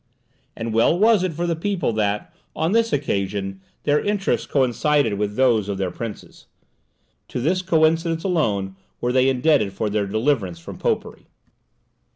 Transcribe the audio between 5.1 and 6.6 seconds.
with those of their princes.